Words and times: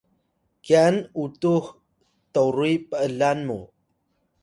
kyan 0.65 0.95
utux 1.23 1.65
toruy 2.33 2.73
p’lan 2.89 3.39
mu 3.47 3.59